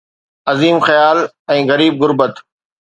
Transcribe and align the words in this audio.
عظيم 0.51 0.77
خيال 0.87 1.17
۽ 1.55 1.59
غريب 1.71 1.93
غربت. 2.05 2.35